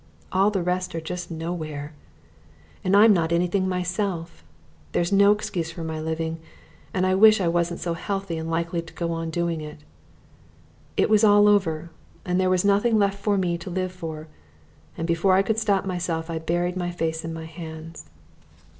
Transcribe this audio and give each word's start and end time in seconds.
All 0.31 0.49
the 0.49 0.63
rest 0.63 0.95
are 0.95 0.99
just 0.99 1.29
nowhere. 1.29 1.93
And 2.83 2.97
I'm 2.97 3.13
not 3.13 3.31
anything 3.31 3.69
myself. 3.69 4.43
There's 4.93 5.11
no 5.11 5.31
excuse 5.31 5.69
for 5.69 5.83
my 5.83 5.99
living, 6.01 6.39
and 6.91 7.05
I 7.05 7.13
wish 7.13 7.39
I 7.39 7.47
wasn't 7.47 7.81
so 7.81 7.93
healthy 7.93 8.39
and 8.39 8.49
likely 8.49 8.81
to 8.81 8.93
go 8.95 9.11
on 9.11 9.29
doing 9.29 9.61
it. 9.61 9.81
It 10.97 11.07
was 11.07 11.23
all 11.23 11.47
over, 11.47 11.91
and 12.25 12.41
there 12.41 12.49
was 12.49 12.65
nothing 12.65 12.97
left 12.97 13.19
for 13.23 13.37
me 13.37 13.59
to 13.59 13.69
live 13.69 13.91
for, 13.91 14.27
and 14.97 15.05
before 15.07 15.35
I 15.35 15.43
could 15.43 15.59
stop 15.59 15.85
myself 15.85 16.31
I 16.31 16.39
buried 16.39 16.75
my 16.75 16.89
face 16.89 17.23
in 17.23 17.31
my 17.31 17.45
hands. 17.45 18.09